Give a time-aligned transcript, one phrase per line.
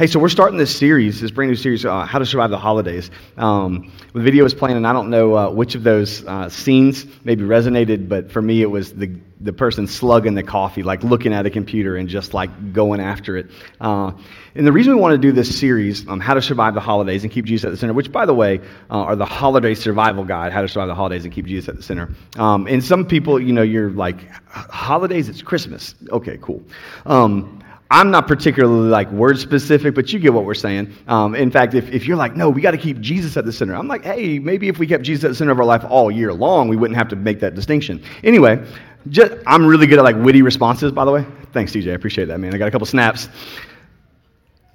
[0.00, 2.56] Hey, so we're starting this series, this brand new series, uh, How to Survive the
[2.56, 3.10] Holidays.
[3.36, 7.04] Um, the video is playing, and I don't know uh, which of those uh, scenes
[7.22, 11.34] maybe resonated, but for me, it was the, the person slugging the coffee, like looking
[11.34, 13.50] at a computer and just like going after it.
[13.78, 14.12] Uh,
[14.54, 17.22] and the reason we want to do this series, um, How to Survive the Holidays
[17.22, 20.24] and Keep Jesus at the Center, which, by the way, uh, are the holiday survival
[20.24, 22.08] guide, How to Survive the Holidays and Keep Jesus at the Center.
[22.38, 25.94] Um, and some people, you know, you're like, holidays, it's Christmas.
[26.10, 26.62] Okay, cool.
[27.04, 27.59] Um,
[27.90, 30.94] I'm not particularly like word specific, but you get what we're saying.
[31.08, 33.52] Um, in fact, if, if you're like, no, we got to keep Jesus at the
[33.52, 35.84] center, I'm like, hey, maybe if we kept Jesus at the center of our life
[35.88, 38.04] all year long, we wouldn't have to make that distinction.
[38.22, 38.64] Anyway,
[39.08, 41.26] just, I'm really good at like witty responses, by the way.
[41.52, 41.90] Thanks, DJ.
[41.90, 42.54] I appreciate that, man.
[42.54, 43.28] I got a couple snaps.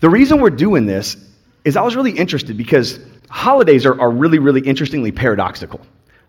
[0.01, 1.15] The reason we're doing this
[1.63, 5.79] is I was really interested because holidays are, are really, really interestingly paradoxical.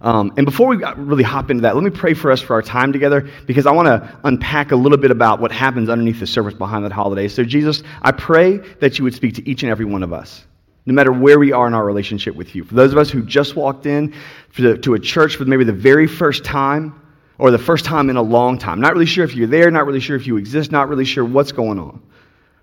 [0.01, 2.63] Um, and before we really hop into that, let me pray for us for our
[2.63, 6.27] time together because I want to unpack a little bit about what happens underneath the
[6.27, 7.29] surface behind that holiday.
[7.29, 10.45] So, Jesus, I pray that you would speak to each and every one of us,
[10.85, 12.65] no matter where we are in our relationship with you.
[12.65, 14.15] For those of us who just walked in
[14.57, 17.01] the, to a church for maybe the very first time
[17.39, 19.87] or the first time in a long time, not really sure if you're there, not
[19.87, 22.03] really sure if you exist, not really sure what's going on.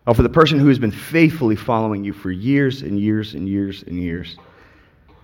[0.06, 3.48] Or for the person who has been faithfully following you for years and years and
[3.48, 4.38] years and years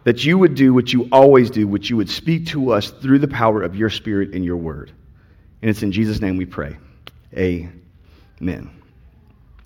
[0.04, 3.20] that you would do what you always do, which you would speak to us through
[3.20, 4.92] the power of your Spirit and your word.
[5.62, 6.78] And it's in Jesus' name we pray.
[7.38, 8.79] Amen.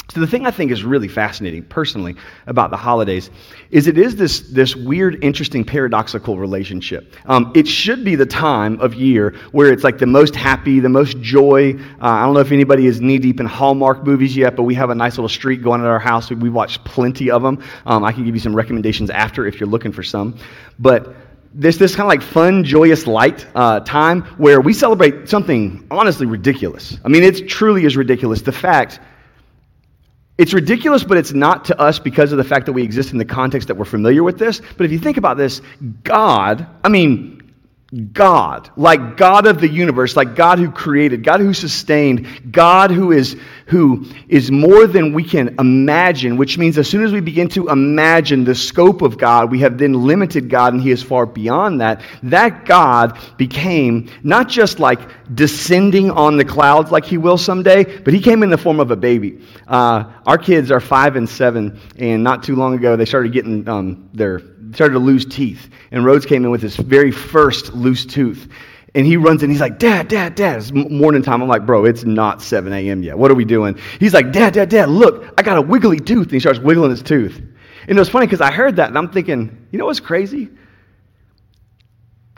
[0.09, 2.15] So, the thing I think is really fascinating personally
[2.45, 3.31] about the holidays
[3.71, 7.15] is it is this, this weird, interesting, paradoxical relationship.
[7.25, 10.89] Um, it should be the time of year where it's like the most happy, the
[10.89, 11.75] most joy.
[12.01, 14.75] Uh, I don't know if anybody is knee deep in Hallmark movies yet, but we
[14.75, 16.29] have a nice little streak going at our house.
[16.29, 17.63] We, watch plenty of them.
[17.85, 20.37] Um, I can give you some recommendations after if you're looking for some.
[20.77, 21.15] But
[21.53, 26.25] this, this kind of like fun, joyous light uh, time where we celebrate something honestly
[26.25, 26.97] ridiculous.
[27.05, 28.41] I mean, it truly is ridiculous.
[28.41, 28.99] The fact
[30.37, 33.17] it's ridiculous, but it's not to us because of the fact that we exist in
[33.19, 34.61] the context that we're familiar with this.
[34.77, 35.61] But if you think about this,
[36.03, 37.32] God, I mean,
[38.11, 43.11] God, like God of the universe, like God who created, God who sustained, God who
[43.11, 43.35] is
[43.67, 47.69] who is more than we can imagine, which means as soon as we begin to
[47.69, 51.81] imagine the scope of God, we have then limited God and he is far beyond
[51.81, 52.01] that.
[52.23, 54.99] That God became not just like
[55.33, 58.89] descending on the clouds like he will someday, but he came in the form of
[58.89, 59.41] a baby.
[59.67, 63.67] Uh, our kids are five and seven, and not too long ago they started getting
[63.67, 64.41] um, their
[64.73, 65.69] started to lose teeth.
[65.91, 68.47] And Rhodes came in with his very first loose tooth.
[68.95, 70.57] And he runs in, he's like, Dad, Dad, Dad.
[70.57, 71.41] It's morning time.
[71.41, 73.01] I'm like, Bro, it's not 7 a.m.
[73.01, 73.17] yet.
[73.17, 73.79] What are we doing?
[73.99, 76.27] He's like, Dad, Dad, Dad, look, I got a wiggly tooth.
[76.27, 77.37] And he starts wiggling his tooth.
[77.87, 80.49] And it was funny because I heard that and I'm thinking, you know what's crazy?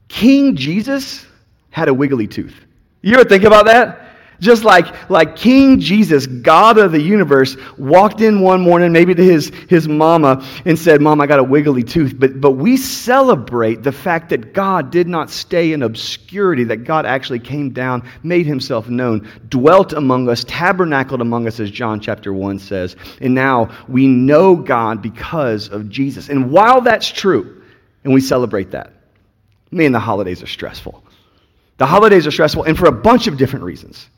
[0.07, 1.25] King Jesus
[1.69, 2.55] had a wiggly tooth.
[3.01, 4.04] You ever think about that?
[4.39, 9.23] Just like, like King Jesus, God of the universe, walked in one morning, maybe to
[9.23, 12.13] his, his mama, and said, Mom, I got a wiggly tooth.
[12.17, 17.05] But, but we celebrate the fact that God did not stay in obscurity, that God
[17.05, 22.33] actually came down, made himself known, dwelt among us, tabernacled among us, as John chapter
[22.33, 22.95] 1 says.
[23.21, 26.29] And now we know God because of Jesus.
[26.29, 27.63] And while that's true,
[28.03, 28.93] and we celebrate that,
[29.71, 31.03] man, the holidays are stressful.
[31.77, 34.09] The holidays are stressful, and for a bunch of different reasons.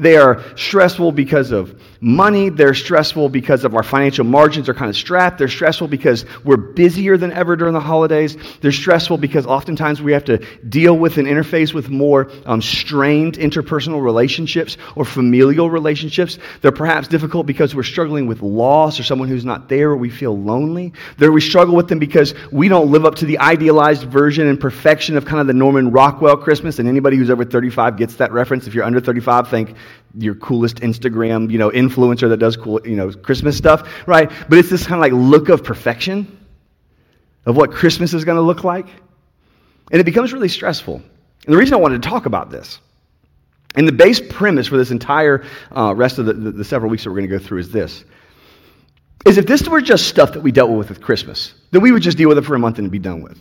[0.00, 2.48] They are stressful because of money.
[2.48, 5.38] They're stressful because of our financial margins are kind of strapped.
[5.38, 8.36] They're stressful because we're busier than ever during the holidays.
[8.60, 13.34] They're stressful because oftentimes we have to deal with and interface with more um, strained
[13.34, 16.38] interpersonal relationships or familial relationships.
[16.62, 20.10] They're perhaps difficult because we're struggling with loss or someone who's not there or we
[20.10, 20.92] feel lonely.
[21.18, 24.58] They're, we struggle with them because we don't live up to the idealized version and
[24.58, 26.78] perfection of kind of the Norman Rockwell Christmas.
[26.78, 28.66] And anybody who's over 35 gets that reference.
[28.66, 29.74] If you're under 35, think
[30.16, 34.30] your coolest Instagram, you know, influencer that does cool, you know, Christmas stuff, right?
[34.48, 36.38] But it's this kind of like look of perfection
[37.46, 38.88] of what Christmas is going to look like.
[39.90, 40.96] And it becomes really stressful.
[40.96, 42.80] And the reason I wanted to talk about this,
[43.74, 47.04] and the base premise for this entire uh, rest of the, the, the several weeks
[47.04, 48.04] that we're going to go through is this,
[49.26, 52.02] is if this were just stuff that we dealt with with Christmas, then we would
[52.02, 53.38] just deal with it for a month and be done with.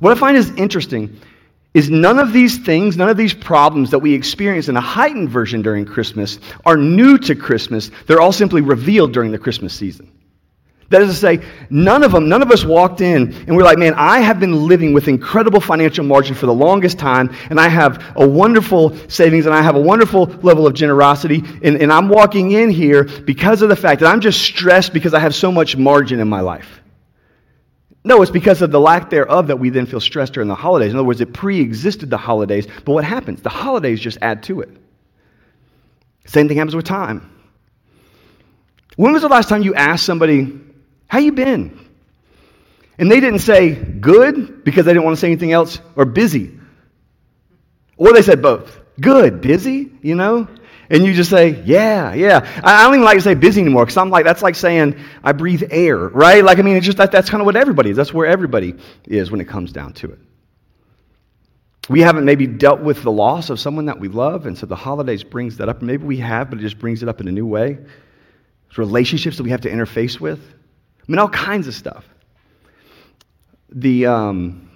[0.00, 1.20] What I find is interesting
[1.74, 5.28] is none of these things, none of these problems that we experience in a heightened
[5.28, 7.90] version during Christmas are new to Christmas.
[8.06, 10.12] They're all simply revealed during the Christmas season.
[10.90, 13.78] That is to say, none of them, none of us walked in and we're like,
[13.78, 17.68] man, I have been living with incredible financial margin for the longest time, and I
[17.68, 22.08] have a wonderful savings, and I have a wonderful level of generosity, and, and I'm
[22.08, 25.50] walking in here because of the fact that I'm just stressed because I have so
[25.50, 26.83] much margin in my life.
[28.04, 30.92] No, it's because of the lack thereof that we then feel stressed during the holidays.
[30.92, 33.40] In other words, it pre existed the holidays, but what happens?
[33.40, 34.70] The holidays just add to it.
[36.26, 37.30] Same thing happens with time.
[38.96, 40.60] When was the last time you asked somebody,
[41.08, 41.80] How you been?
[42.98, 46.58] And they didn't say good because they didn't want to say anything else, or busy.
[47.96, 48.78] Or they said both.
[49.00, 50.46] Good, busy, you know?
[50.94, 52.60] And you just say, yeah, yeah.
[52.62, 54.94] I don't even like to say busy anymore because I'm like, that's like saying
[55.24, 56.44] I breathe air, right?
[56.44, 57.96] Like, I mean, it's just that that's kind of what everybody is.
[57.96, 60.20] That's where everybody is when it comes down to it.
[61.88, 64.76] We haven't maybe dealt with the loss of someone that we love, and so the
[64.76, 65.82] holidays brings that up.
[65.82, 67.76] Maybe we have, but it just brings it up in a new way.
[68.68, 70.38] It's relationships that we have to interface with.
[70.38, 72.08] I mean, all kinds of stuff.
[73.68, 74.70] The um,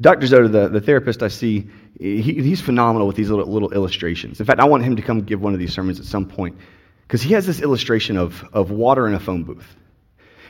[0.00, 0.26] Dr.
[0.26, 1.68] Zoder, the, the therapist I see,
[1.98, 4.40] he, he's phenomenal with these little, little illustrations.
[4.40, 6.58] In fact, I want him to come give one of these sermons at some point
[7.06, 9.76] because he has this illustration of, of water in a phone booth.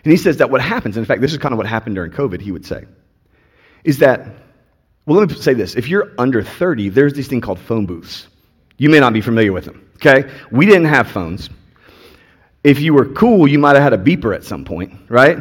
[0.03, 2.11] And he says that what happens, in fact, this is kind of what happened during
[2.11, 2.85] COVID, he would say,
[3.85, 4.27] is that
[5.07, 5.75] well, let me say this.
[5.75, 8.27] If you're under 30, there's this thing called phone booths.
[8.79, 10.31] You may not be familiar with them, okay?
[10.51, 11.51] We didn't have phones.
[12.63, 15.39] If you were cool, you might have had a beeper at some point, right?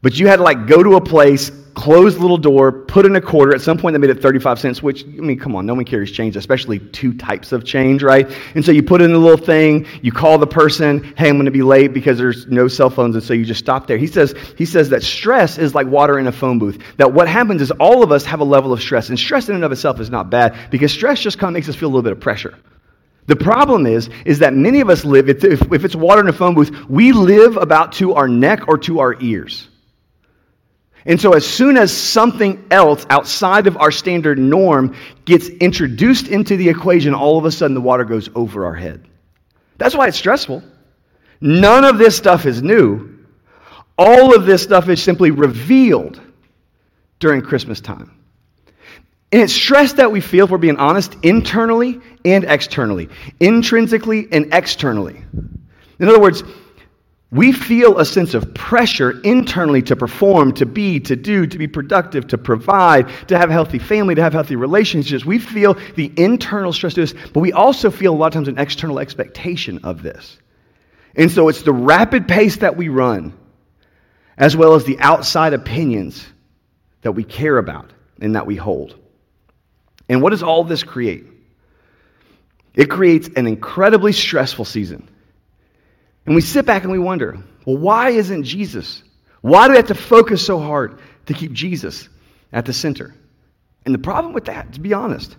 [0.00, 3.16] But you had to like go to a place, close the little door, put in
[3.16, 3.52] a quarter.
[3.52, 5.84] At some point, they made it 35 cents, which, I mean, come on, no one
[5.84, 8.30] carries change, especially two types of change, right?
[8.54, 11.46] And so you put in the little thing, you call the person, hey, I'm going
[11.46, 13.98] to be late because there's no cell phones, and so you just stop there.
[13.98, 16.80] He says, he says that stress is like water in a phone booth.
[16.96, 19.56] That what happens is all of us have a level of stress, and stress in
[19.56, 21.90] and of itself is not bad because stress just kind of makes us feel a
[21.90, 22.56] little bit of pressure.
[23.26, 26.32] The problem is, is that many of us live, if, if it's water in a
[26.32, 29.67] phone booth, we live about to our neck or to our ears.
[31.08, 34.94] And so, as soon as something else outside of our standard norm
[35.24, 39.08] gets introduced into the equation, all of a sudden the water goes over our head.
[39.78, 40.62] That's why it's stressful.
[41.40, 43.24] None of this stuff is new.
[43.96, 46.20] All of this stuff is simply revealed
[47.20, 48.14] during Christmas time.
[49.32, 53.08] And it's stress that we feel, if we're being honest, internally and externally,
[53.40, 55.24] intrinsically and externally.
[55.98, 56.42] In other words,
[57.30, 61.66] we feel a sense of pressure internally to perform, to be, to do, to be
[61.66, 65.26] productive, to provide, to have a healthy family, to have healthy relationships.
[65.26, 68.48] We feel the internal stress to this, but we also feel a lot of times
[68.48, 70.38] an external expectation of this.
[71.14, 73.36] And so it's the rapid pace that we run,
[74.38, 76.26] as well as the outside opinions
[77.02, 78.96] that we care about and that we hold.
[80.08, 81.26] And what does all this create?
[82.74, 85.10] It creates an incredibly stressful season.
[86.28, 89.02] And we sit back and we wonder, well, why isn't Jesus?
[89.40, 92.06] Why do we have to focus so hard to keep Jesus
[92.52, 93.14] at the center?
[93.86, 95.34] And the problem with that, to be honest,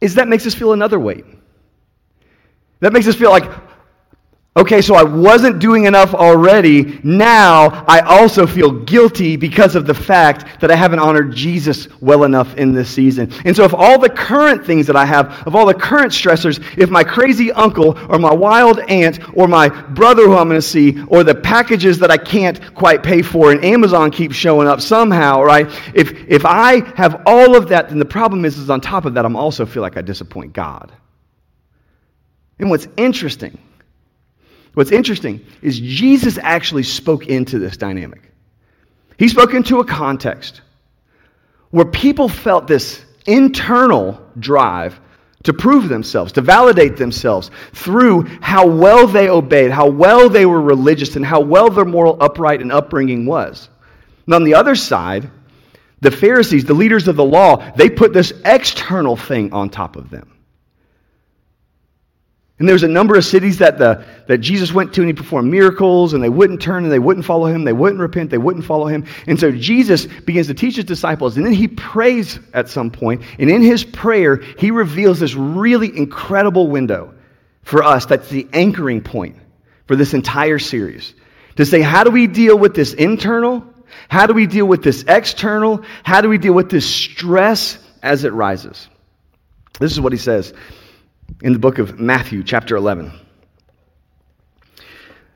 [0.00, 1.24] is that makes us feel another weight.
[2.78, 3.50] That makes us feel like,
[4.54, 7.00] Okay, so I wasn't doing enough already.
[7.02, 12.24] Now I also feel guilty because of the fact that I haven't honored Jesus well
[12.24, 13.32] enough in this season.
[13.46, 16.62] And so, if all the current things that I have, of all the current stressors,
[16.76, 20.66] if my crazy uncle or my wild aunt or my brother who I'm going to
[20.66, 24.82] see, or the packages that I can't quite pay for and Amazon keeps showing up
[24.82, 25.66] somehow, right?
[25.94, 29.14] If, if I have all of that, then the problem is, is on top of
[29.14, 30.92] that, I'm also feel like I disappoint God.
[32.58, 33.56] And what's interesting
[34.74, 38.22] What's interesting is Jesus actually spoke into this dynamic.
[39.18, 40.62] He spoke into a context
[41.70, 44.98] where people felt this internal drive
[45.44, 50.60] to prove themselves, to validate themselves through how well they obeyed, how well they were
[50.60, 53.68] religious, and how well their moral upright and upbringing was.
[54.26, 55.30] And on the other side,
[56.00, 60.10] the Pharisees, the leaders of the law, they put this external thing on top of
[60.10, 60.31] them.
[62.62, 65.14] And there was a number of cities that, the, that Jesus went to and he
[65.14, 67.64] performed miracles, and they wouldn't turn and they wouldn't follow him.
[67.64, 68.30] They wouldn't repent.
[68.30, 69.06] They wouldn't follow him.
[69.26, 73.22] And so Jesus begins to teach his disciples, and then he prays at some point.
[73.40, 77.14] And in his prayer, he reveals this really incredible window
[77.64, 79.38] for us that's the anchoring point
[79.88, 81.14] for this entire series.
[81.56, 83.66] To say, how do we deal with this internal?
[84.08, 85.82] How do we deal with this external?
[86.04, 88.86] How do we deal with this stress as it rises?
[89.80, 90.54] This is what he says
[91.40, 93.12] in the book of Matthew, chapter 11.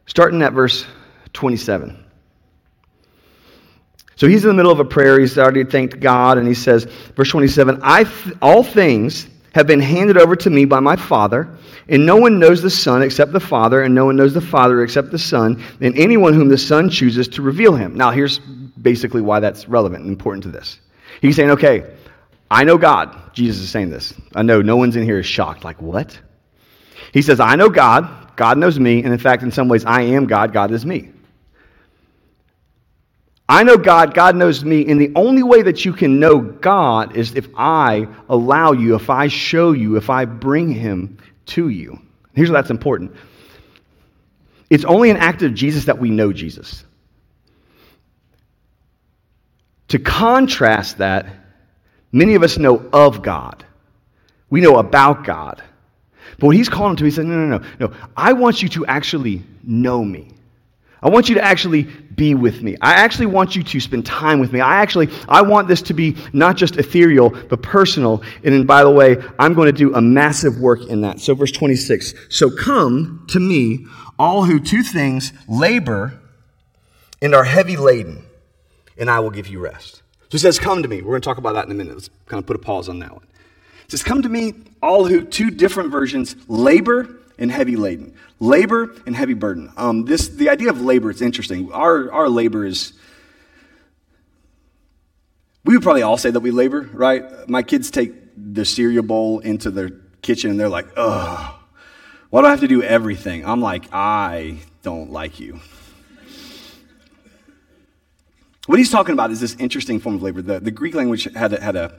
[0.06, 0.86] Starting at verse
[1.32, 2.04] 27.
[4.16, 5.20] So he's in the middle of a prayer.
[5.20, 9.80] He's already thanked God, and he says, verse 27 I th- All things have been
[9.80, 11.48] handed over to me by my Father,
[11.88, 14.82] and no one knows the Son except the Father, and no one knows the Father
[14.82, 17.94] except the Son, and anyone whom the Son chooses to reveal him.
[17.94, 20.78] Now, here's basically why that's relevant and important to this.
[21.20, 21.84] He's saying, okay,
[22.50, 23.34] I know God.
[23.34, 24.14] Jesus is saying this.
[24.34, 25.64] I know no one's in here is shocked.
[25.64, 26.18] Like, what?
[27.12, 28.36] He says, I know God.
[28.36, 29.02] God knows me.
[29.02, 30.52] And in fact, in some ways, I am God.
[30.52, 31.10] God is me.
[33.48, 34.14] I know God.
[34.14, 34.86] God knows me.
[34.86, 39.10] And the only way that you can know God is if I allow you, if
[39.10, 42.00] I show you, if I bring him to you.
[42.34, 43.12] Here's why that's important
[44.68, 46.84] it's only an act of Jesus that we know Jesus.
[49.88, 51.26] To contrast that,
[52.16, 53.64] many of us know of God.
[54.50, 55.62] We know about God.
[56.38, 57.96] But when he's calling to me, he said, No, no, no, no.
[58.16, 60.32] I want you to actually know me.
[61.02, 62.76] I want you to actually be with me.
[62.80, 64.60] I actually want you to spend time with me.
[64.60, 68.22] I actually, I want this to be not just ethereal, but personal.
[68.42, 71.20] And then, by the way, I'm going to do a massive work in that.
[71.20, 72.14] So, verse 26.
[72.30, 73.86] So come to me,
[74.18, 76.18] all who two things labor
[77.20, 78.24] and are heavy laden,
[78.98, 80.02] and I will give you rest.
[80.28, 81.02] So he says, Come to me.
[81.02, 81.94] We're going to talk about that in a minute.
[81.94, 83.26] Let's kind of put a pause on that one.
[83.84, 88.14] It says, Come to me, all who, two different versions, labor and heavy laden.
[88.40, 89.72] Labor and heavy burden.
[89.76, 91.72] Um, this, the idea of labor, it's interesting.
[91.72, 92.92] Our, our labor is,
[95.64, 97.48] we would probably all say that we labor, right?
[97.48, 99.90] My kids take the cereal bowl into their
[100.22, 101.54] kitchen and they're like, ugh,
[102.30, 103.46] why do I have to do everything?
[103.46, 105.60] I'm like, I don't like you.
[108.66, 110.42] What he's talking about is this interesting form of labor.
[110.42, 111.94] The, the Greek language had a, had a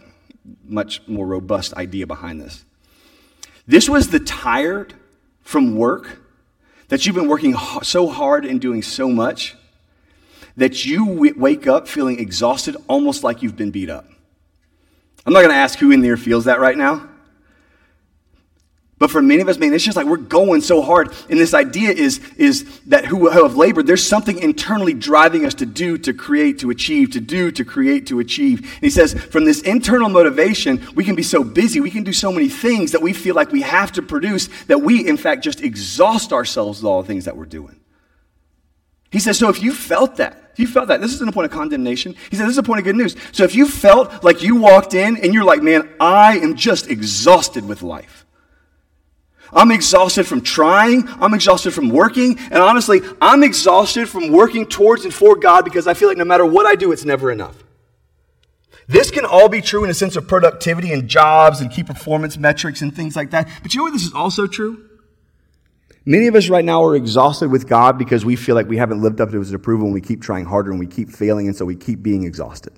[0.65, 2.65] much more robust idea behind this.
[3.65, 4.93] This was the tired
[5.41, 6.19] from work
[6.89, 9.55] that you've been working so hard and doing so much
[10.57, 14.05] that you wake up feeling exhausted, almost like you've been beat up.
[15.25, 17.07] I'm not going to ask who in there feels that right now.
[18.99, 21.13] But for many of us, man, it's just like we're going so hard.
[21.29, 25.67] And this idea is, is that who have labored, there's something internally driving us to
[25.67, 28.61] do, to create, to achieve, to do, to create, to achieve.
[28.61, 32.13] And he says, from this internal motivation, we can be so busy, we can do
[32.13, 35.43] so many things that we feel like we have to produce that we, in fact,
[35.43, 37.79] just exhaust ourselves with all the things that we're doing.
[39.11, 41.45] He says, so if you felt that, if you felt that, this isn't a point
[41.45, 42.15] of condemnation.
[42.31, 43.15] He said, this is a point of good news.
[43.31, 46.89] So if you felt like you walked in and you're like, man, I am just
[46.89, 48.16] exhausted with life.
[49.53, 51.07] I'm exhausted from trying.
[51.07, 52.37] I'm exhausted from working.
[52.39, 56.25] And honestly, I'm exhausted from working towards and for God because I feel like no
[56.25, 57.63] matter what I do, it's never enough.
[58.87, 62.37] This can all be true in a sense of productivity and jobs and key performance
[62.37, 63.49] metrics and things like that.
[63.61, 64.83] But you know what this is also true?
[66.05, 69.01] Many of us right now are exhausted with God because we feel like we haven't
[69.01, 71.55] lived up to his approval and we keep trying harder and we keep failing, and
[71.55, 72.71] so we keep being exhausted.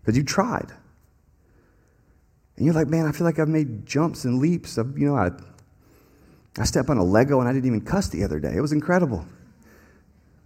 [0.00, 0.72] Because you tried.
[2.62, 4.76] And you're like, man, I feel like I've made jumps and leaps.
[4.76, 5.30] You know, I,
[6.56, 8.54] I stepped on a Lego and I didn't even cuss the other day.
[8.54, 9.26] It was incredible.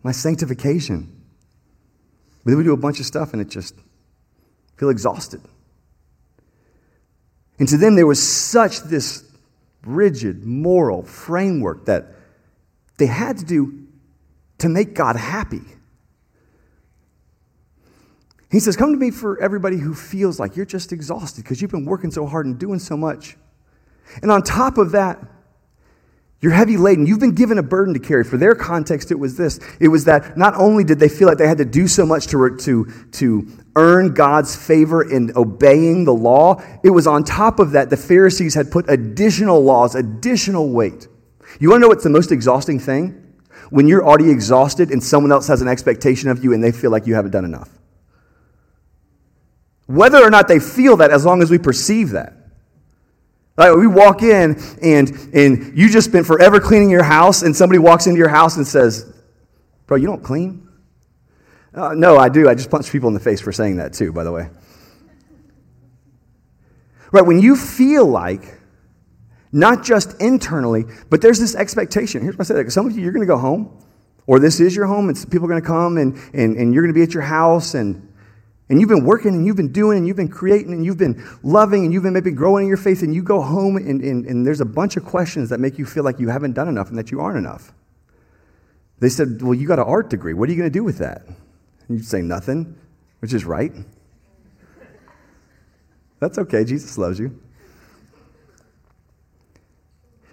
[0.02, 1.14] My sanctification.
[2.42, 3.74] But then we do a bunch of stuff and it just
[4.78, 5.42] feel exhausted.
[7.58, 9.22] And to them, there was such this
[9.84, 12.06] rigid moral framework that
[12.96, 13.88] they had to do
[14.56, 15.60] to make God happy.
[18.56, 21.70] He says, Come to me for everybody who feels like you're just exhausted because you've
[21.70, 23.36] been working so hard and doing so much.
[24.22, 25.22] And on top of that,
[26.40, 27.04] you're heavy laden.
[27.04, 28.24] You've been given a burden to carry.
[28.24, 31.36] For their context, it was this it was that not only did they feel like
[31.36, 33.46] they had to do so much to, to, to
[33.76, 38.54] earn God's favor in obeying the law, it was on top of that, the Pharisees
[38.54, 41.08] had put additional laws, additional weight.
[41.60, 43.34] You want to know what's the most exhausting thing?
[43.68, 46.90] When you're already exhausted and someone else has an expectation of you and they feel
[46.90, 47.68] like you haven't done enough.
[49.86, 52.32] Whether or not they feel that, as long as we perceive that.
[53.56, 57.78] Like we walk in and, and you just spent forever cleaning your house, and somebody
[57.78, 59.12] walks into your house and says,
[59.86, 60.68] Bro, you don't clean?
[61.72, 62.48] Uh, no, I do.
[62.48, 64.48] I just punch people in the face for saying that too, by the way.
[67.12, 68.54] Right, when you feel like,
[69.52, 72.20] not just internally, but there's this expectation.
[72.20, 73.82] Here's what I say like, some of you, you're going to go home,
[74.26, 76.82] or this is your home, and people are going to come and, and, and you're
[76.82, 78.12] going to be at your house, and
[78.68, 81.24] and you've been working and you've been doing and you've been creating and you've been
[81.42, 84.26] loving and you've been maybe growing in your faith and you go home and, and,
[84.26, 86.88] and there's a bunch of questions that make you feel like you haven't done enough
[86.88, 87.72] and that you aren't enough.
[88.98, 90.34] They said, Well, you got an art degree.
[90.34, 91.26] What are you going to do with that?
[91.26, 92.76] And you'd say, Nothing,
[93.20, 93.72] which is right.
[96.18, 96.64] That's okay.
[96.64, 97.38] Jesus loves you.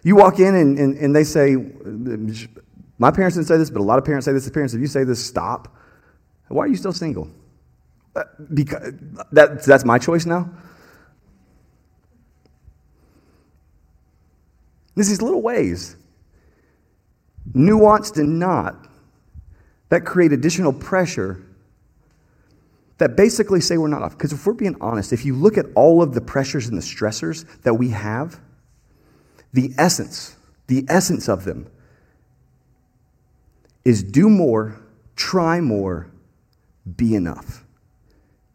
[0.01, 1.55] You walk in and, and, and they say,
[2.97, 4.45] My parents didn't say this, but a lot of parents say this.
[4.45, 5.75] The parents, if you say this, stop.
[6.47, 7.29] Why are you still single?
[8.53, 8.93] Because
[9.31, 10.49] that, that's my choice now.
[14.95, 15.95] There's these little ways,
[17.53, 18.87] nuanced and not,
[19.89, 21.43] that create additional pressure
[22.97, 24.11] that basically say we're not off.
[24.11, 26.81] Because if we're being honest, if you look at all of the pressures and the
[26.81, 28.39] stressors that we have,
[29.51, 30.35] the essence,
[30.67, 31.67] the essence of them
[33.83, 34.79] is do more,
[35.15, 36.11] try more,
[36.95, 37.62] be enough.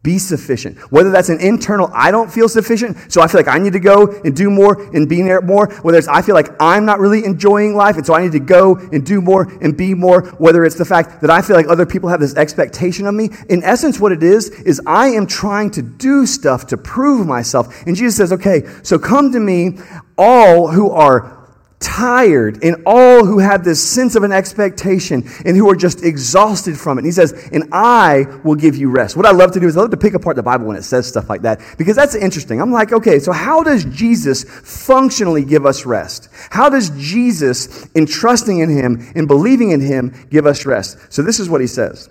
[0.01, 0.77] Be sufficient.
[0.93, 3.81] Whether that's an internal, I don't feel sufficient, so I feel like I need to
[3.81, 5.67] go and do more and be there more.
[5.81, 8.39] Whether it's I feel like I'm not really enjoying life, and so I need to
[8.39, 10.21] go and do more and be more.
[10.37, 13.29] Whether it's the fact that I feel like other people have this expectation of me.
[13.49, 17.85] In essence, what it is, is I am trying to do stuff to prove myself.
[17.85, 19.79] And Jesus says, okay, so come to me,
[20.17, 21.38] all who are
[21.79, 26.77] tired and all who have this sense of an expectation and who are just exhausted
[26.77, 27.01] from it.
[27.01, 29.15] And he says, and I will give you rest.
[29.15, 30.83] What I love to do is I love to pick apart the Bible when it
[30.83, 32.61] says stuff like that because that's interesting.
[32.61, 36.29] I'm like, okay, so how does Jesus functionally give us rest?
[36.49, 40.97] How does Jesus, in trusting in him, in believing in him, give us rest?
[41.13, 42.09] So this is what he says.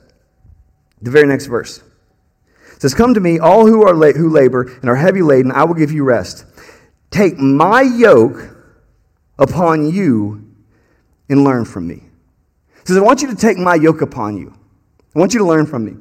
[1.03, 1.83] The very next verse.
[2.75, 5.53] It says, Come to me, all who are la- who labor and are heavy laden,
[5.53, 6.47] I will give you rest.
[7.11, 8.58] Take my yoke
[9.39, 10.45] upon you
[11.29, 11.97] and learn from me.
[11.97, 14.55] He says, I want you to take my yoke upon you.
[15.15, 15.95] I want you to learn from me.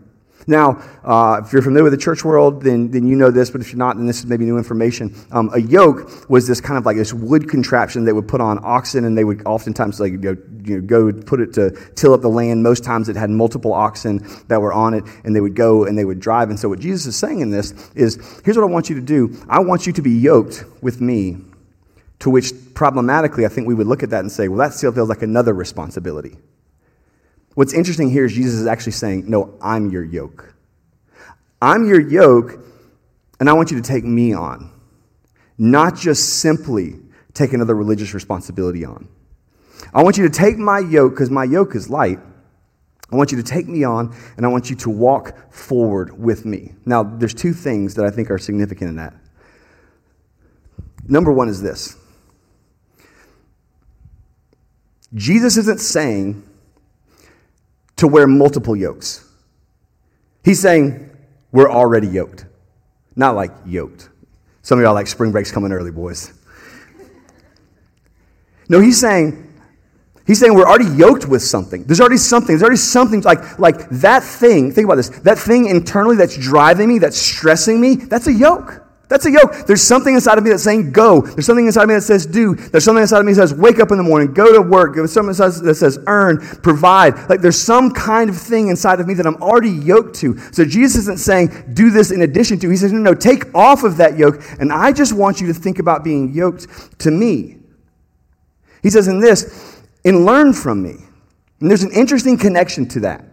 [0.49, 3.59] Now, uh, if you're familiar with the church world, then, then you know this, but
[3.59, 5.13] if you're not, then this is maybe new information.
[5.29, 8.57] Um, a yoke was this kind of like this wood contraption they would put on
[8.63, 12.21] oxen, and they would oftentimes like go, you know, go put it to till up
[12.21, 12.63] the land.
[12.63, 15.97] Most times it had multiple oxen that were on it, and they would go and
[15.97, 16.49] they would drive.
[16.49, 18.15] And so, what Jesus is saying in this is
[18.45, 21.39] here's what I want you to do I want you to be yoked with me
[22.19, 24.91] to which, problematically, I think we would look at that and say, well, that still
[24.91, 26.37] feels like another responsibility.
[27.53, 30.53] What's interesting here is Jesus is actually saying, no, I'm your yoke.
[31.61, 32.59] I'm your yoke,
[33.39, 34.71] and I want you to take me on,
[35.57, 36.99] not just simply
[37.33, 39.07] take another religious responsibility on.
[39.93, 42.19] I want you to take my yoke because my yoke is light.
[43.11, 46.45] I want you to take me on, and I want you to walk forward with
[46.45, 46.73] me.
[46.85, 49.15] Now, there's two things that I think are significant in that.
[51.07, 51.96] Number one is this
[55.13, 56.43] Jesus isn't saying
[57.97, 59.27] to wear multiple yokes.
[60.43, 61.09] He's saying
[61.51, 62.45] we're already yoked.
[63.15, 64.09] Not like yoked.
[64.61, 66.33] Some of y'all like spring break's coming early, boys.
[68.69, 69.47] No, he's saying
[70.27, 71.85] He's saying we're already yoked with something.
[71.85, 72.49] There's already something.
[72.49, 74.73] There's already something like, like that thing.
[74.73, 75.07] Think about this.
[75.21, 78.83] That thing internally that's driving me, that's stressing me, that's a yoke.
[79.09, 79.65] That's a yoke.
[79.65, 81.21] There's something inside of me that's saying go.
[81.21, 82.55] There's something inside of me that says do.
[82.55, 84.95] There's something inside of me that says wake up in the morning, go to work.
[84.95, 87.29] There's something that says earn, provide.
[87.29, 90.37] Like there's some kind of thing inside of me that I'm already yoked to.
[90.51, 92.69] So Jesus isn't saying do this in addition to.
[92.69, 94.41] He says, no, no, take off of that yoke.
[94.59, 97.59] And I just want you to think about being yoked to me.
[98.83, 100.95] He says in this, and learn from me.
[101.59, 103.23] And there's an interesting connection to that.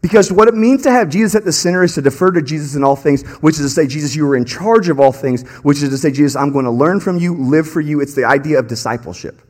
[0.00, 2.76] Because what it means to have Jesus at the center is to defer to Jesus
[2.76, 5.48] in all things, which is to say, Jesus, you are in charge of all things,
[5.62, 8.00] which is to say, Jesus, I'm going to learn from you, live for you.
[8.00, 9.42] It's the idea of discipleship.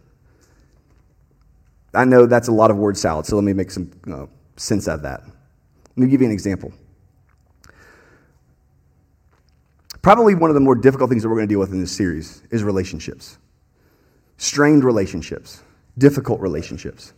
[1.92, 4.88] I know that's a lot of word salad, so let me make some uh, sense
[4.88, 5.22] out of that.
[5.24, 6.72] Let me give you an example.
[10.00, 11.92] Probably one of the more difficult things that we're going to deal with in this
[11.92, 13.38] series is relationships.
[14.37, 15.62] Strained relationships,
[15.98, 17.12] difficult relationships.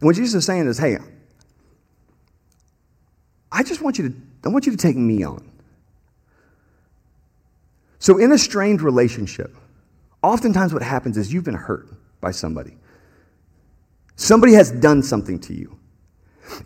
[0.00, 0.98] What Jesus is saying is, hey,
[3.52, 5.46] I just want you to, I want you to take me on.
[7.98, 9.54] So in a strained relationship,
[10.22, 11.88] oftentimes what happens is you've been hurt
[12.20, 12.76] by somebody.
[14.16, 15.78] Somebody has done something to you.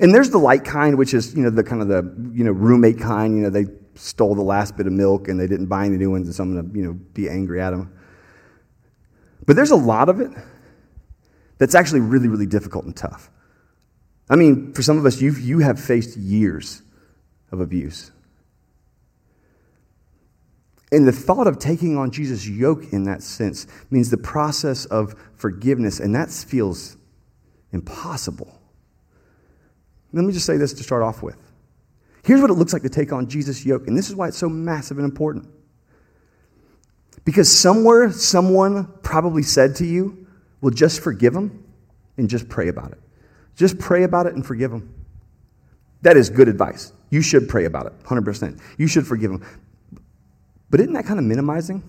[0.00, 2.52] And there's the light kind, which is, you know, the kind of the, you know,
[2.52, 3.66] roommate kind, you know, they
[3.96, 6.42] stole the last bit of milk and they didn't buy any new ones, and so
[6.42, 7.92] I'm going to, you know, be angry at them.
[9.46, 10.30] But there's a lot of it
[11.58, 13.30] that's actually really, really difficult and tough.
[14.28, 16.82] I mean, for some of us, you you have faced years
[17.52, 18.10] of abuse.
[20.92, 25.14] And the thought of taking on Jesus' yoke in that sense means the process of
[25.34, 26.96] forgiveness, and that feels
[27.72, 28.60] impossible.
[30.12, 31.36] Let me just say this to start off with.
[32.24, 34.38] Here's what it looks like to take on Jesus' yoke, and this is why it's
[34.38, 35.48] so massive and important.
[37.24, 40.23] Because somewhere, someone probably said to you,
[40.64, 41.62] well, just forgive them
[42.16, 42.98] and just pray about it.
[43.54, 44.94] Just pray about it and forgive them.
[46.00, 46.94] That is good advice.
[47.10, 48.58] You should pray about it, 100%.
[48.78, 49.46] You should forgive them.
[50.70, 51.82] But isn't that kind of minimizing?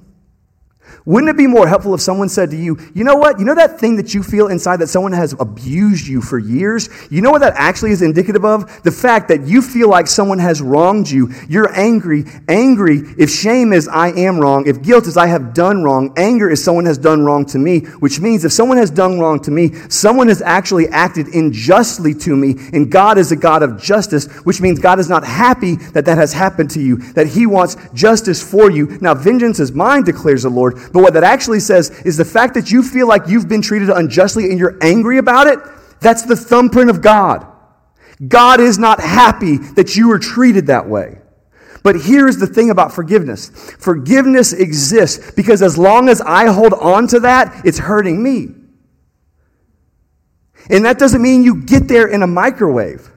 [1.05, 3.39] Wouldn't it be more helpful if someone said to you, you know what?
[3.39, 6.89] You know that thing that you feel inside that someone has abused you for years?
[7.11, 8.83] You know what that actually is indicative of?
[8.83, 11.31] The fact that you feel like someone has wronged you.
[11.47, 12.25] You're angry.
[12.47, 16.49] Angry, if shame is I am wrong, if guilt is I have done wrong, anger
[16.49, 19.51] is someone has done wrong to me, which means if someone has done wrong to
[19.51, 24.27] me, someone has actually acted unjustly to me, and God is a God of justice,
[24.43, 27.77] which means God is not happy that that has happened to you, that He wants
[27.93, 28.97] justice for you.
[29.01, 30.74] Now, vengeance is mine, declares the Lord.
[30.91, 33.89] But what that actually says is the fact that you feel like you've been treated
[33.89, 35.59] unjustly and you're angry about it,
[35.99, 37.45] that's the thumbprint of God.
[38.27, 41.19] God is not happy that you are treated that way.
[41.83, 47.07] But here's the thing about forgiveness forgiveness exists because as long as I hold on
[47.09, 48.55] to that, it's hurting me.
[50.69, 53.11] And that doesn't mean you get there in a microwave.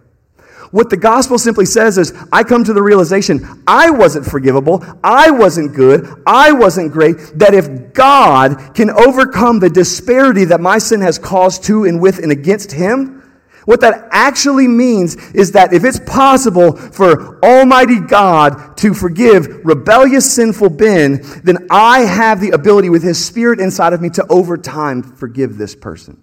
[0.71, 5.31] What the gospel simply says is, I come to the realization I wasn't forgivable, I
[5.31, 11.01] wasn't good, I wasn't great, that if God can overcome the disparity that my sin
[11.01, 13.19] has caused to and with and against Him,
[13.65, 20.35] what that actually means is that if it's possible for Almighty God to forgive rebellious,
[20.35, 24.57] sinful Ben, then I have the ability with His Spirit inside of me to over
[24.57, 26.23] time forgive this person.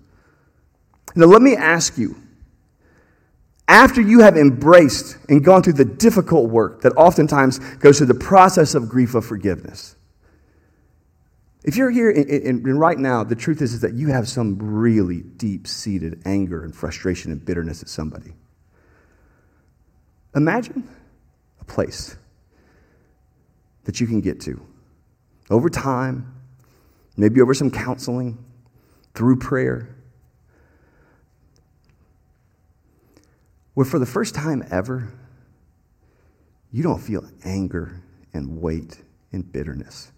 [1.16, 2.16] Now, let me ask you
[3.68, 8.14] after you have embraced and gone through the difficult work that oftentimes goes through the
[8.14, 9.96] process of grief of forgiveness,
[11.64, 15.22] if you're here and, right now, the truth is, is that you have some really
[15.22, 18.34] deep seated anger and frustration and bitterness at somebody.
[20.36, 20.88] Imagine
[21.60, 22.18] a place
[23.86, 24.62] that you can get to
[25.50, 26.36] over time,
[27.18, 28.38] maybe over some counseling,
[29.16, 29.95] through prayer,
[33.76, 35.14] where for the first time ever,
[36.72, 38.02] you don't feel anger
[38.34, 40.12] and weight and bitterness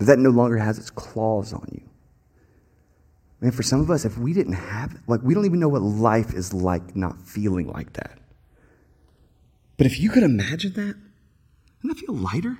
[0.00, 1.82] that that no longer has its claws on you.
[3.40, 5.82] Man, for some of us, if we didn't have, like, we don't even know what
[5.82, 8.18] life is like not feeling like that.
[9.76, 10.96] But if you could imagine that,
[11.82, 12.58] doesn't that feel lighter?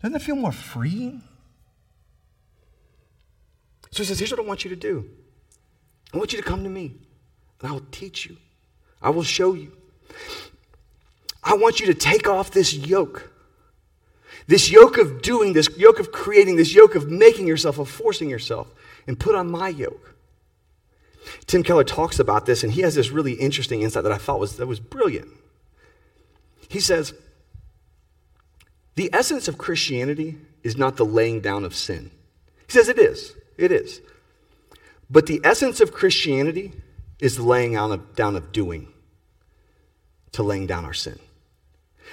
[0.00, 1.22] Doesn't that feel more freeing?
[3.90, 5.08] So he says, Here's what I want you to do
[6.12, 6.94] I want you to come to me,
[7.60, 8.36] and I will teach you,
[9.02, 9.72] I will show you.
[11.42, 13.30] I want you to take off this yoke
[14.48, 18.30] this yoke of doing, this yoke of creating, this yoke of making yourself, of forcing
[18.30, 18.72] yourself,
[19.06, 20.14] and put on my yoke.
[21.46, 24.40] Tim Keller talks about this, and he has this really interesting insight that I thought
[24.40, 25.28] was, that was brilliant.
[26.68, 27.12] He says,
[28.94, 32.10] The essence of Christianity is not the laying down of sin.
[32.66, 33.34] He says it is.
[33.58, 34.00] It is.
[35.10, 36.72] But the essence of Christianity
[37.20, 37.92] is the laying down
[38.36, 38.88] of, doing
[40.32, 41.18] to laying down our sin.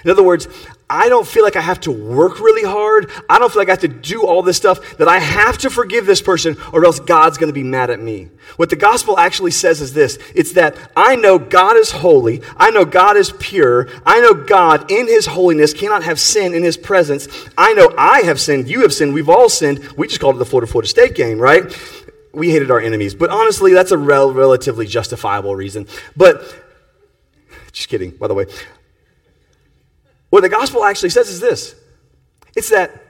[0.04, 0.46] In other words,
[0.90, 3.10] I don't feel like I have to work really hard.
[3.28, 5.70] I don't feel like I have to do all this stuff, that I have to
[5.70, 8.28] forgive this person or else God's going to be mad at me.
[8.56, 12.42] What the gospel actually says is this it's that I know God is holy.
[12.56, 13.88] I know God is pure.
[14.04, 17.26] I know God in his holiness cannot have sin in his presence.
[17.56, 18.68] I know I have sinned.
[18.68, 19.14] You have sinned.
[19.14, 19.78] We've all sinned.
[19.96, 21.64] We just called it the Florida Florida State game, right?
[22.36, 23.14] We hated our enemies.
[23.14, 25.88] But honestly, that's a rel- relatively justifiable reason.
[26.14, 26.44] But
[27.72, 28.44] just kidding, by the way.
[30.28, 31.74] What the gospel actually says is this
[32.54, 33.05] it's that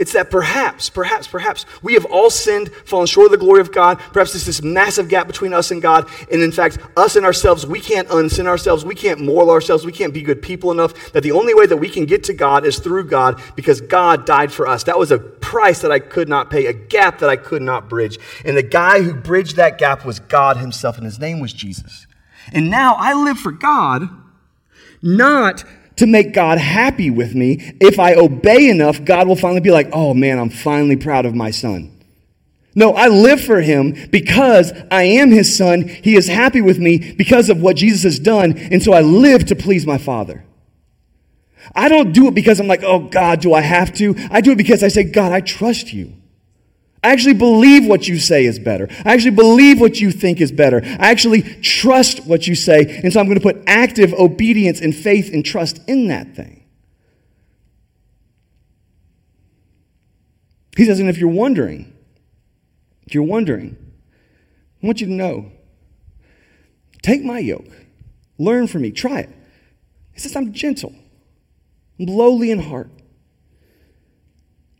[0.00, 3.70] it's that perhaps, perhaps, perhaps we have all sinned, fallen short of the glory of
[3.70, 3.98] God.
[4.14, 6.08] Perhaps there's this massive gap between us and God.
[6.32, 8.82] And in fact, us and ourselves, we can't unsin ourselves.
[8.82, 9.84] We can't moral ourselves.
[9.84, 11.12] We can't be good people enough.
[11.12, 14.24] That the only way that we can get to God is through God because God
[14.24, 14.84] died for us.
[14.84, 17.90] That was a price that I could not pay, a gap that I could not
[17.90, 18.18] bridge.
[18.42, 22.06] And the guy who bridged that gap was God himself, and his name was Jesus.
[22.54, 24.08] And now I live for God,
[25.02, 25.62] not
[26.00, 27.74] to make God happy with me.
[27.80, 31.34] If I obey enough, God will finally be like, oh man, I'm finally proud of
[31.34, 31.96] my son.
[32.74, 35.88] No, I live for him because I am his son.
[35.88, 38.56] He is happy with me because of what Jesus has done.
[38.56, 40.44] And so I live to please my father.
[41.74, 44.14] I don't do it because I'm like, oh God, do I have to?
[44.30, 46.14] I do it because I say, God, I trust you.
[47.02, 48.86] I actually believe what you say is better.
[49.04, 50.82] I actually believe what you think is better.
[50.84, 53.00] I actually trust what you say.
[53.02, 56.60] And so I'm going to put active obedience and faith and trust in that thing.
[60.76, 61.92] He says, and if you're wondering,
[63.06, 63.76] if you're wondering,
[64.82, 65.52] I want you to know
[67.02, 67.66] take my yoke,
[68.38, 69.30] learn from me, try it.
[70.12, 70.94] He says, I'm gentle,
[71.98, 72.90] I'm lowly in heart.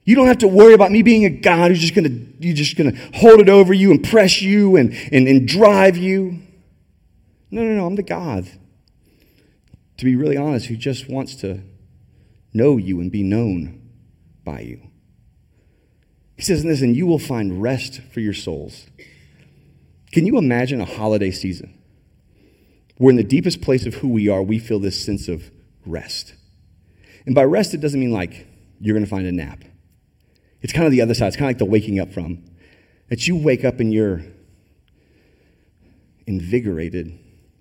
[0.04, 2.76] You don't have to worry about me being a God who's just gonna, you're just
[2.76, 6.38] gonna hold it over you and press you and, and, and drive you.
[7.50, 8.48] No, no, no, I'm the God.
[9.98, 11.62] To be really honest, who just wants to
[12.52, 13.90] know you and be known
[14.44, 14.80] by you.
[16.36, 18.86] He says, listen, you will find rest for your souls.
[20.10, 21.78] Can you imagine a holiday season
[22.96, 25.50] where, in the deepest place of who we are, we feel this sense of
[25.84, 26.34] rest?
[27.26, 28.46] And by rest, it doesn't mean like
[28.80, 29.62] you're going to find a nap.
[30.62, 31.28] It's kind of the other side.
[31.28, 32.44] It's kind of like the waking up from.
[33.08, 34.22] That you wake up and you're
[36.26, 37.18] invigorated.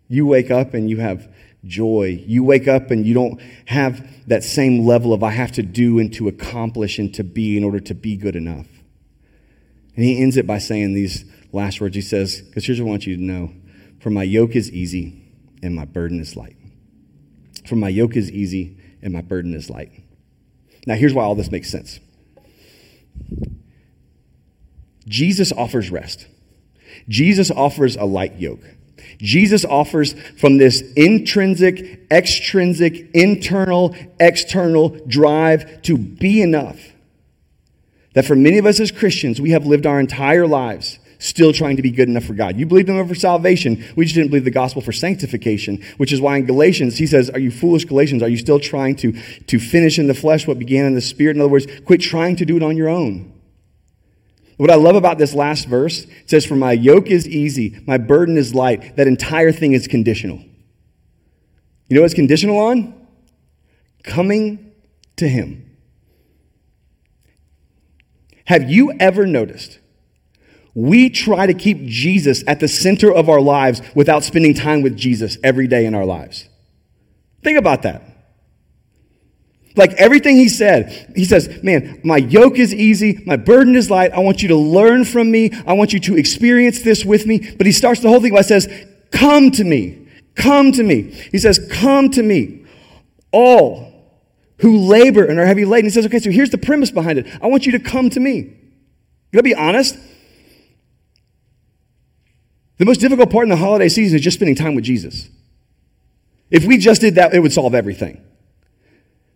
[0.08, 1.32] You wake up and you have
[1.66, 2.24] joy.
[2.26, 6.00] You wake up and you don't have that same level of I have to do
[6.00, 8.68] and to accomplish and to be in order to be good enough.
[9.96, 11.96] And he ends it by saying these last words.
[11.96, 13.52] He says, because here's what I want you to know
[14.00, 15.24] For my yoke is easy
[15.62, 16.56] and my burden is light.
[17.66, 19.92] For my yoke is easy and my burden is light.
[20.88, 22.00] Now, here's why all this makes sense
[25.08, 26.28] Jesus offers rest,
[27.08, 28.64] Jesus offers a light yoke.
[29.18, 36.94] Jesus offers from this intrinsic, extrinsic, internal, external drive to be enough.
[38.14, 41.76] That for many of us as Christians, we have lived our entire lives still trying
[41.76, 42.58] to be good enough for God.
[42.58, 43.86] You believed in him for salvation.
[43.96, 47.30] We just didn't believe the gospel for sanctification, which is why in Galatians, he says,
[47.30, 48.24] Are you foolish Galatians?
[48.24, 51.36] Are you still trying to, to finish in the flesh what began in the spirit?
[51.36, 53.34] In other words, quit trying to do it on your own.
[54.58, 57.98] What I love about this last verse, it says, For my yoke is easy, my
[57.98, 58.96] burden is light.
[58.96, 60.38] That entire thing is conditional.
[61.90, 63.08] You know what it's conditional on?
[64.04, 64.74] Coming
[65.18, 65.66] to Him.
[68.46, 69.80] Have you ever noticed?
[70.80, 74.96] We try to keep Jesus at the center of our lives without spending time with
[74.96, 76.48] Jesus every day in our lives.
[77.44, 78.02] Think about that.
[79.76, 84.14] Like everything he said, he says, Man, my yoke is easy, my burden is light.
[84.14, 85.52] I want you to learn from me.
[85.68, 87.40] I want you to experience this with me.
[87.58, 88.70] But he starts the whole thing by says,
[89.12, 90.08] Come to me.
[90.36, 91.12] Come to me.
[91.30, 92.66] He says, Come to me.
[93.34, 93.92] All
[94.60, 95.88] who labor and are heavy laden.
[95.88, 97.28] He says, Okay, so here's the premise behind it.
[97.42, 98.38] I want you to come to me.
[98.38, 98.54] You
[99.34, 99.98] gotta be honest.
[102.80, 105.30] The most difficult part in the holiday season is just spending time with Jesus.
[106.50, 108.24] If we just did that, it would solve everything.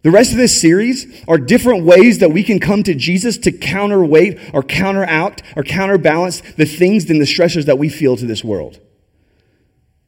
[0.01, 3.51] The rest of this series are different ways that we can come to Jesus to
[3.51, 8.43] counterweight or counteract or counterbalance the things and the stressors that we feel to this
[8.43, 8.79] world.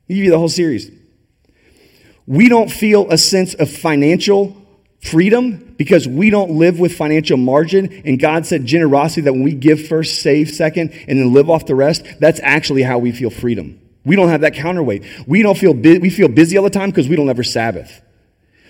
[0.10, 0.89] I'll give you the whole series.
[2.26, 4.64] We don't feel a sense of financial
[5.06, 8.02] freedom because we don't live with financial margin.
[8.06, 11.65] And God said generosity that when we give first, save second, and then live off
[11.65, 13.80] the rest, that's actually how we feel freedom.
[14.04, 15.04] We don't have that counterweight.
[15.28, 18.02] We don't feel bu- we feel busy all the time because we don't ever Sabbath.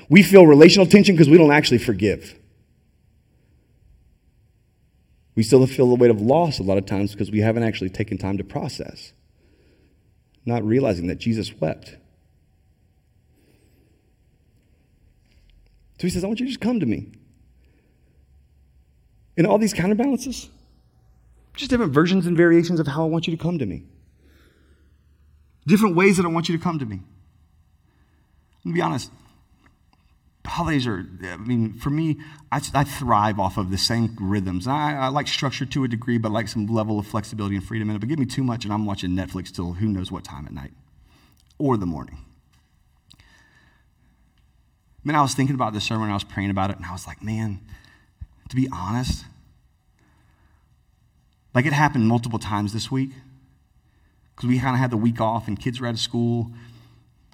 [0.10, 2.38] We feel relational tension because we don't actually forgive.
[5.36, 7.90] We still feel the weight of loss a lot of times because we haven't actually
[7.90, 9.12] taken time to process,
[10.46, 11.98] not realizing that Jesus wept.
[15.98, 17.12] So he says, I want you to just come to me.
[19.38, 20.50] And all these counterbalances,
[21.56, 23.84] just different versions and variations of how I want you to come to me.
[25.68, 27.02] Different ways that I want you to come to me.
[28.64, 29.12] Let me be honest
[30.48, 32.18] holidays are, I mean, for me,
[32.52, 34.68] I, I thrive off of the same rhythms.
[34.68, 37.64] I, I, like structure to a degree, but I like some level of flexibility and
[37.64, 38.00] freedom in it.
[38.00, 40.54] But give me too much, and I'm watching Netflix till who knows what time at
[40.54, 40.72] night
[41.58, 42.20] or the morning.
[45.06, 47.08] Man, I was thinking about this sermon, I was praying about it, and I was
[47.08, 47.62] like, man,
[48.50, 49.26] to be honest,
[51.54, 53.12] like it happened multiple times this week
[54.36, 56.52] because we kind of had the week off and kids were out of school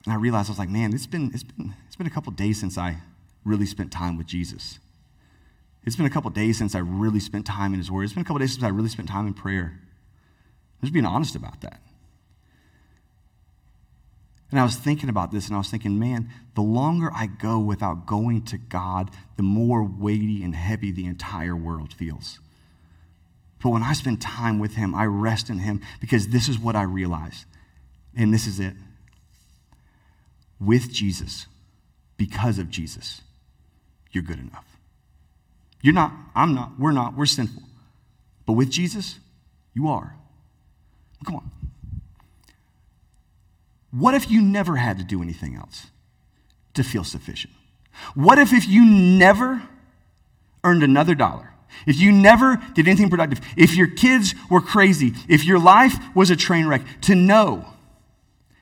[0.06, 2.32] and I realized I was like, man, it's been, it's been, it's been a couple
[2.32, 2.98] days since I
[3.46, 4.80] really spent time with Jesus.
[5.84, 8.04] It's been a couple days since I really spent time in His Word.
[8.04, 9.80] It's been a couple days since I really spent time in prayer.
[9.80, 11.82] I'm just being honest about that.
[14.52, 17.58] And I was thinking about this and I was thinking, man, the longer I go
[17.58, 22.40] without going to God, the more weighty and heavy the entire world feels.
[23.64, 26.76] But when I spend time with Him, I rest in Him because this is what
[26.76, 27.46] I realize.
[28.16, 28.74] And this is it
[30.62, 31.48] with Jesus,
[32.18, 33.22] because of Jesus,
[34.12, 34.78] you're good enough.
[35.82, 37.64] You're not, I'm not, we're not, we're sinful.
[38.46, 39.20] But with Jesus,
[39.74, 40.16] you are.
[41.26, 41.52] Come on.
[43.92, 45.88] What if you never had to do anything else
[46.74, 47.54] to feel sufficient?
[48.16, 49.62] What if if you never
[50.64, 51.54] earned another dollar?
[51.86, 56.30] If you never did anything productive, if your kids were crazy, if your life was
[56.30, 57.66] a train wreck, to know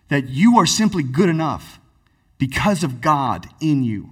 [0.10, 1.80] that you are simply good enough
[2.38, 4.12] because of God in you.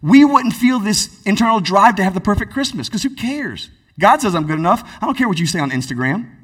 [0.00, 3.70] We wouldn't feel this internal drive to have the perfect Christmas because who cares?
[3.98, 4.88] God says I'm good enough.
[5.00, 6.37] I don't care what you say on Instagram.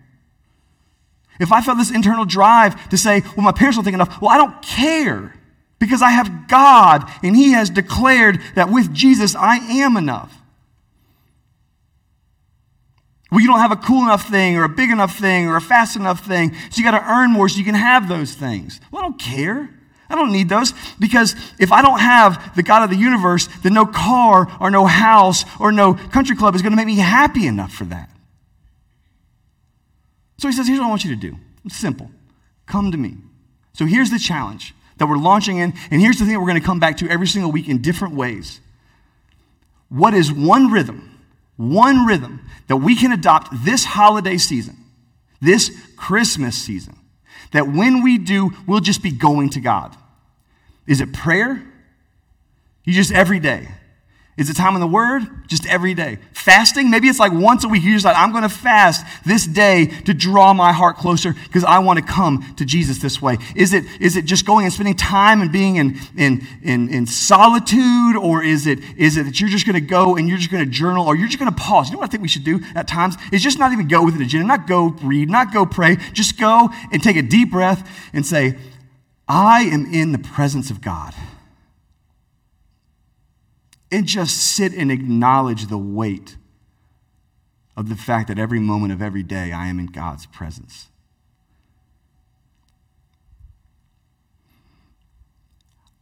[1.41, 4.31] If I felt this internal drive to say, well, my parents don't think enough, well,
[4.31, 5.35] I don't care
[5.79, 10.41] because I have God and He has declared that with Jesus I am enough.
[13.31, 15.61] Well, you don't have a cool enough thing or a big enough thing or a
[15.61, 18.81] fast enough thing, so you got to earn more so you can have those things.
[18.93, 19.71] Well, I don't care.
[20.09, 23.75] I don't need those because if I don't have the God of the universe, then
[23.75, 27.47] no car or no house or no country club is going to make me happy
[27.47, 28.09] enough for that.
[30.39, 31.37] So he says, Here's what I want you to do.
[31.65, 32.11] It's simple.
[32.67, 33.17] Come to me.
[33.73, 36.61] So here's the challenge that we're launching in, and here's the thing that we're going
[36.61, 38.61] to come back to every single week in different ways.
[39.89, 41.19] What is one rhythm,
[41.57, 44.85] one rhythm that we can adopt this holiday season
[45.45, 46.97] this Christmas season
[47.53, 49.97] that when we do, we'll just be going to God?
[50.87, 51.63] Is it prayer?
[52.85, 53.69] You just every day.
[54.37, 55.23] Is it time in the Word?
[55.47, 56.19] Just every day.
[56.33, 56.91] Fasting?
[56.91, 57.85] Maybe it's like once a week.
[57.85, 61.63] You're just like, I'm going to fast this day to draw my heart closer because
[61.63, 63.39] I want to come to Jesus this way.
[63.55, 67.07] Is it, is it just going and spending time and being in, in, in, in
[67.07, 68.17] solitude?
[68.17, 70.65] Or is it, is it that you're just going to go and you're just going
[70.65, 71.89] to journal or you're just going to pause?
[71.89, 73.17] You know what I think we should do at times?
[73.31, 75.97] Is just not even go with an agenda, not go read, not go pray.
[76.13, 78.59] Just go and take a deep breath and say,
[79.29, 81.15] I am in the presence of God
[83.95, 86.37] and just sit and acknowledge the weight
[87.77, 90.89] of the fact that every moment of every day I am in God's presence.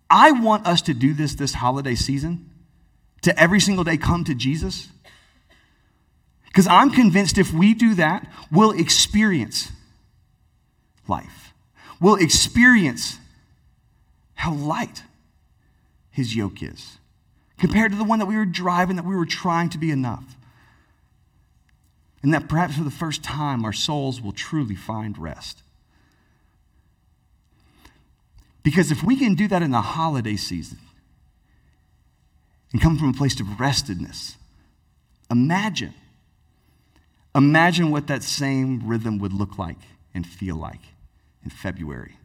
[0.09, 2.51] I want us to do this this holiday season,
[3.21, 4.89] to every single day come to Jesus.
[6.47, 9.71] Because I'm convinced if we do that, we'll experience
[11.07, 11.53] life.
[12.01, 13.19] We'll experience
[14.35, 15.03] how light
[16.11, 16.99] his yoke is
[17.59, 20.37] compared to the one that we were driving, that we were trying to be enough.
[22.23, 25.63] And that perhaps for the first time, our souls will truly find rest.
[28.63, 30.79] Because if we can do that in the holiday season
[32.73, 34.37] and come from a place of restedness,
[35.31, 35.95] imagine,
[37.35, 39.79] imagine what that same rhythm would look like
[40.15, 40.81] and feel like
[41.45, 42.17] in February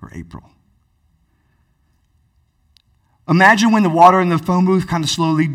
[0.00, 0.50] or April.
[3.30, 5.48] Imagine when the water in the phone booth kind of slowly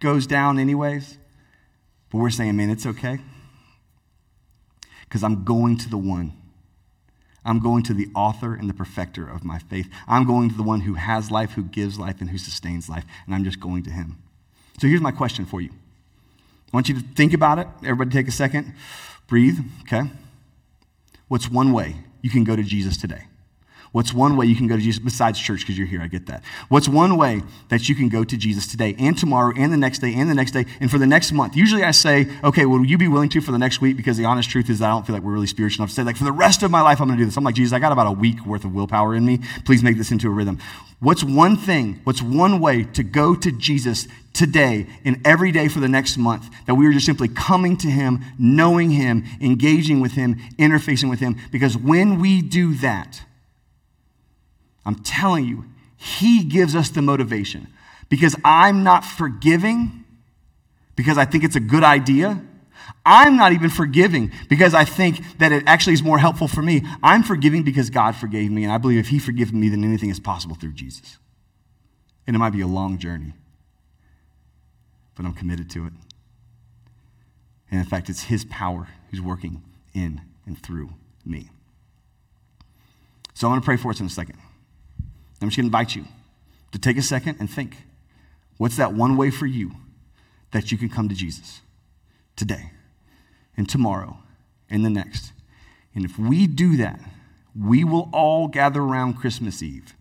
[0.00, 1.16] goes down, anyways.
[2.10, 3.18] But we're saying, man, it's okay.
[5.04, 6.34] Because I'm going to the one.
[7.42, 9.88] I'm going to the author and the perfecter of my faith.
[10.06, 13.04] I'm going to the one who has life, who gives life, and who sustains life.
[13.24, 14.18] And I'm just going to him.
[14.78, 15.70] So here's my question for you.
[15.70, 17.68] I want you to think about it.
[17.82, 18.74] Everybody take a second.
[19.26, 20.10] Breathe, okay?
[21.28, 23.22] What's one way you can go to Jesus today?
[23.96, 26.02] What's one way you can go to Jesus besides church because you're here?
[26.02, 26.44] I get that.
[26.68, 30.00] What's one way that you can go to Jesus today and tomorrow and the next
[30.00, 31.56] day and the next day and for the next month?
[31.56, 33.96] Usually I say, okay, will you be willing to for the next week?
[33.96, 36.02] Because the honest truth is I don't feel like we're really spiritual enough to say,
[36.02, 37.38] like, for the rest of my life, I'm going to do this.
[37.38, 39.40] I'm like, Jesus, I got about a week worth of willpower in me.
[39.64, 40.58] Please make this into a rhythm.
[41.00, 45.80] What's one thing, what's one way to go to Jesus today and every day for
[45.80, 50.12] the next month that we are just simply coming to Him, knowing Him, engaging with
[50.12, 51.36] Him, interfacing with Him?
[51.50, 53.22] Because when we do that,
[54.86, 57.66] I'm telling you, He gives us the motivation.
[58.08, 60.04] Because I'm not forgiving
[60.96, 62.42] because I think it's a good idea.
[63.04, 66.82] I'm not even forgiving because I think that it actually is more helpful for me.
[67.02, 70.08] I'm forgiving because God forgave me, and I believe if He forgives me, then anything
[70.10, 71.18] is possible through Jesus.
[72.26, 73.34] And it might be a long journey,
[75.14, 75.92] but I'm committed to it.
[77.70, 79.62] And in fact, it's His power who's working
[79.94, 80.90] in and through
[81.24, 81.50] me.
[83.34, 84.38] So I'm going to pray for us in a second.
[85.40, 86.04] I'm just going to invite you
[86.72, 87.76] to take a second and think
[88.56, 89.72] what's that one way for you
[90.52, 91.60] that you can come to Jesus
[92.36, 92.70] today
[93.56, 94.18] and tomorrow
[94.70, 95.32] and the next?
[95.94, 97.00] And if we do that,
[97.58, 99.94] we will all gather around Christmas Eve.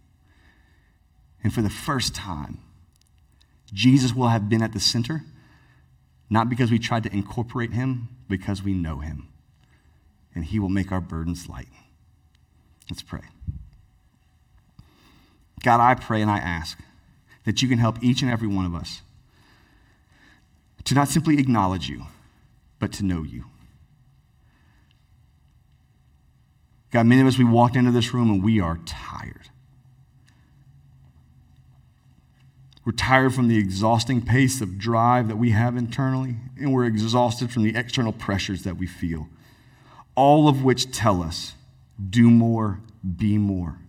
[1.43, 2.59] And for the first time,
[3.73, 5.23] Jesus will have been at the center,
[6.29, 9.29] not because we tried to incorporate him, because we know him.
[10.33, 11.69] And he will make our burdens light.
[12.89, 13.21] Let's pray.
[15.65, 16.77] God, I pray and I ask
[17.43, 19.01] that you can help each and every one of us
[20.83, 22.03] to not simply acknowledge you,
[22.77, 23.45] but to know you.
[26.91, 29.49] God, many of us, we walked into this room and we are tired.
[32.85, 37.49] We're tired from the exhausting pace of drive that we have internally, and we're exhausted
[37.49, 39.29] from the external pressures that we feel,
[40.13, 41.55] all of which tell us
[42.07, 42.81] do more,
[43.17, 43.79] be more.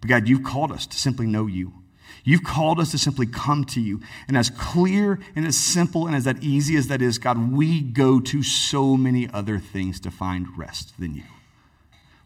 [0.00, 1.72] But God, you've called us to simply know you.
[2.24, 4.00] You've called us to simply come to you.
[4.28, 7.80] And as clear and as simple and as that easy as that is, God, we
[7.80, 11.24] go to so many other things to find rest than you.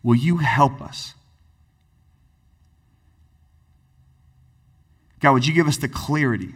[0.02, 1.14] Will you help us?
[5.20, 6.54] God, would you give us the clarity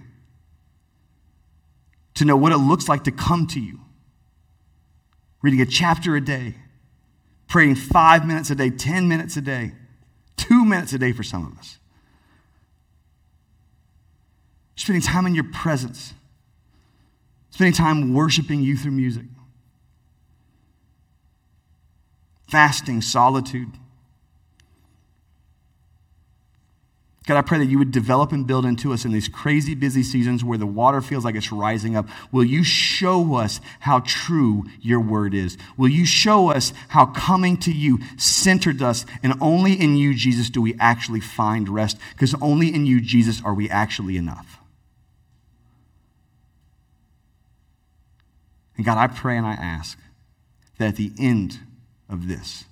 [2.15, 3.81] to know what it looks like to come to you?
[5.41, 6.57] Reading a chapter a day,
[7.47, 9.73] praying five minutes a day, 10 minutes a day
[10.39, 11.79] two minutes a day for some of us.
[14.77, 16.15] Spending time in your presence,
[17.51, 19.27] spending time worshiping you through music,
[22.49, 23.73] fasting, solitude.
[27.29, 30.03] God, I pray that you would develop and build into us in these crazy busy
[30.03, 32.09] seasons where the water feels like it's rising up.
[32.33, 35.59] Will you show us how true your word is?
[35.77, 40.49] Will you show us how coming to you centered us, and only in you, Jesus,
[40.49, 41.99] do we actually find rest?
[42.15, 44.59] Because only in you, Jesus, are we actually enough.
[48.79, 49.99] And God, I pray and I ask
[50.79, 51.59] that at the end
[52.09, 52.65] of this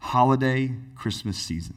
[0.00, 1.76] holiday Christmas season,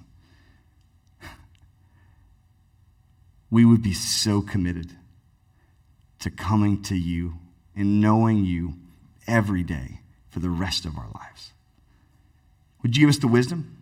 [3.51, 4.95] we would be so committed
[6.19, 7.35] to coming to you
[7.75, 8.73] and knowing you
[9.27, 11.53] every day for the rest of our lives.
[12.81, 13.77] Would you give us the wisdom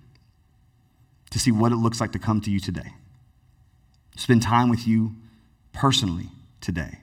[1.31, 2.93] to see what it looks like to come to you today?
[4.15, 5.15] Spend time with you
[5.73, 6.29] personally
[6.61, 6.99] today.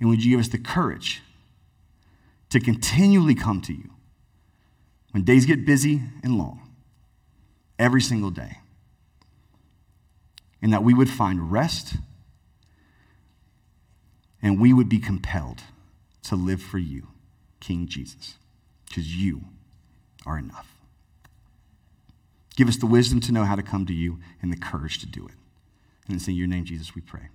[0.00, 1.22] And would you give us the courage
[2.50, 3.90] to continually come to you
[5.10, 6.70] when days get busy and long,
[7.78, 8.58] every single day?
[10.60, 11.96] And that we would find rest
[14.42, 15.62] and we would be compelled
[16.22, 17.08] to live for you,
[17.60, 18.34] King Jesus,
[18.86, 19.42] because you
[20.26, 20.74] are enough.
[22.56, 25.06] Give us the wisdom to know how to come to you and the courage to
[25.06, 25.34] do it.
[26.06, 27.28] And it's in your name, Jesus, we pray.